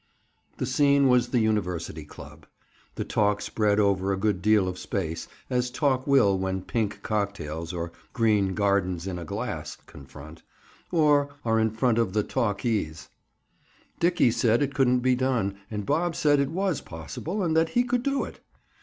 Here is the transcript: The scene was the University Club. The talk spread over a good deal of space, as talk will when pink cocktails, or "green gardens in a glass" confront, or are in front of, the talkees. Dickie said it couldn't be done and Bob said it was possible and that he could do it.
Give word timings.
The 0.57 0.65
scene 0.65 1.09
was 1.09 1.27
the 1.27 1.41
University 1.41 2.05
Club. 2.05 2.47
The 2.95 3.03
talk 3.05 3.39
spread 3.39 3.79
over 3.79 4.11
a 4.11 4.17
good 4.17 4.41
deal 4.41 4.67
of 4.67 4.79
space, 4.79 5.27
as 5.47 5.69
talk 5.69 6.07
will 6.07 6.39
when 6.39 6.63
pink 6.63 7.03
cocktails, 7.03 7.71
or 7.71 7.91
"green 8.11 8.55
gardens 8.55 9.05
in 9.05 9.19
a 9.19 9.25
glass" 9.25 9.77
confront, 9.85 10.41
or 10.91 11.29
are 11.45 11.59
in 11.59 11.69
front 11.69 11.99
of, 11.99 12.13
the 12.13 12.23
talkees. 12.23 13.09
Dickie 13.99 14.31
said 14.31 14.63
it 14.63 14.73
couldn't 14.73 15.01
be 15.01 15.13
done 15.15 15.57
and 15.69 15.85
Bob 15.85 16.15
said 16.15 16.39
it 16.39 16.49
was 16.49 16.81
possible 16.81 17.43
and 17.43 17.55
that 17.55 17.69
he 17.77 17.83
could 17.83 18.01
do 18.01 18.23
it. 18.23 18.39